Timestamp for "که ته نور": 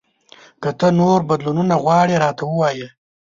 0.61-1.19